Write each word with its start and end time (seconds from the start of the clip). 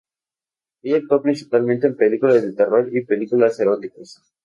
Ella 0.81 0.97
actuó 0.97 1.21
principalmente 1.21 1.85
en 1.85 1.95
películas 1.95 2.41
de 2.41 2.53
terror 2.53 2.89
y 2.91 3.05
películas 3.05 3.59
eróticas. 3.59 4.19